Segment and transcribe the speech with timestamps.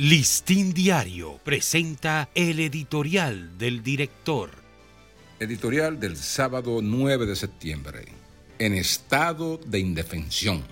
[0.00, 4.50] Listín Diario presenta el editorial del director.
[5.40, 8.04] Editorial del sábado 9 de septiembre.
[8.60, 10.62] En estado de indefensión.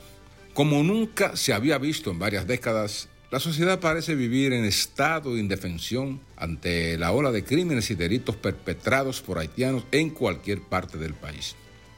[0.55, 5.41] Como nunca se había visto en varias décadas, la sociedad parece vivir en estado de
[5.41, 11.15] indefensión ante la ola de crímenes y delitos perpetrados por haitianos en cualquier parte del
[11.15, 11.57] país.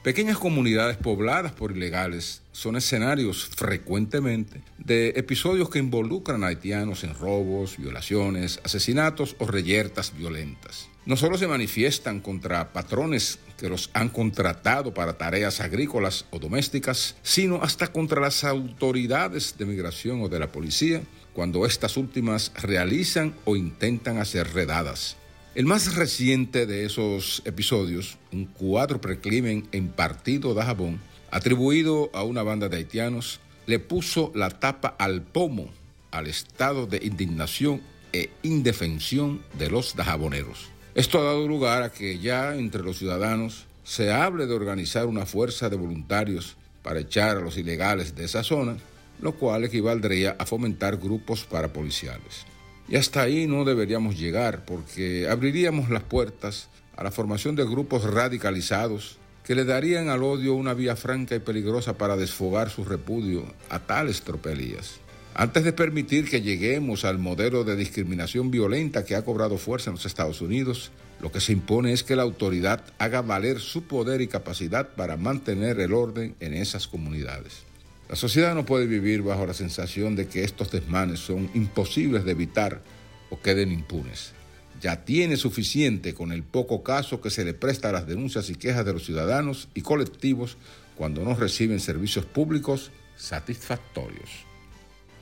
[0.08, 7.12] Pequeñas comunidades pobladas por ilegales son escenarios frecuentemente de episodios que involucran a haitianos en
[7.12, 10.88] robos, violaciones, asesinatos o reyertas violentas.
[11.04, 17.16] No solo se manifiestan contra patrones que los han contratado para tareas agrícolas o domésticas,
[17.22, 21.02] sino hasta contra las autoridades de migración o de la policía
[21.34, 25.18] cuando estas últimas realizan o intentan hacer redadas.
[25.58, 31.00] El más reciente de esos episodios, un cuadro precrimen en Partido de Jabón,
[31.32, 35.68] atribuido a una banda de haitianos, le puso la tapa al pomo
[36.12, 40.68] al estado de indignación e indefensión de los dajaboneros.
[40.94, 45.26] Esto ha dado lugar a que ya entre los ciudadanos se hable de organizar una
[45.26, 48.76] fuerza de voluntarios para echar a los ilegales de esa zona,
[49.20, 52.46] lo cual equivaldría a fomentar grupos parapoliciales.
[52.88, 58.04] Y hasta ahí no deberíamos llegar porque abriríamos las puertas a la formación de grupos
[58.04, 63.44] radicalizados que le darían al odio una vía franca y peligrosa para desfogar su repudio
[63.70, 65.00] a tales tropelías.
[65.34, 69.96] Antes de permitir que lleguemos al modelo de discriminación violenta que ha cobrado fuerza en
[69.96, 74.20] los Estados Unidos, lo que se impone es que la autoridad haga valer su poder
[74.20, 77.62] y capacidad para mantener el orden en esas comunidades.
[78.08, 82.32] La sociedad no puede vivir bajo la sensación de que estos desmanes son imposibles de
[82.32, 82.82] evitar
[83.28, 84.32] o queden impunes.
[84.80, 88.54] Ya tiene suficiente con el poco caso que se le presta a las denuncias y
[88.54, 90.56] quejas de los ciudadanos y colectivos
[90.96, 94.30] cuando no reciben servicios públicos satisfactorios.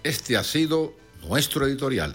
[0.04, 0.94] Este ha sido
[1.26, 2.14] nuestro editorial.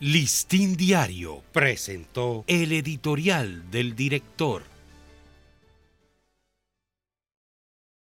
[0.00, 4.69] Listín Diario presentó el editorial del director.